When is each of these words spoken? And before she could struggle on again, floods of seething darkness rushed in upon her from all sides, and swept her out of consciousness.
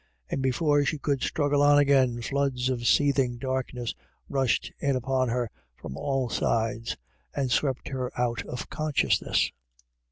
And 0.31 0.41
before 0.41 0.83
she 0.83 0.97
could 0.97 1.21
struggle 1.21 1.61
on 1.61 1.77
again, 1.77 2.23
floods 2.23 2.69
of 2.69 2.87
seething 2.87 3.37
darkness 3.37 3.93
rushed 4.29 4.71
in 4.79 4.95
upon 4.95 5.29
her 5.29 5.51
from 5.75 5.95
all 5.95 6.27
sides, 6.27 6.97
and 7.35 7.51
swept 7.51 7.89
her 7.89 8.11
out 8.19 8.43
of 8.47 8.67
consciousness. 8.67 9.51